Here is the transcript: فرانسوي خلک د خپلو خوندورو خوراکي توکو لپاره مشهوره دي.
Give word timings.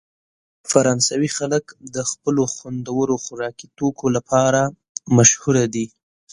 فرانسوي 0.69 1.29
خلک 1.37 1.65
د 1.95 1.97
خپلو 2.11 2.43
خوندورو 2.53 3.15
خوراکي 3.25 3.67
توکو 3.77 4.05
لپاره 4.15 4.61
مشهوره 5.17 5.65
دي. 5.73 5.85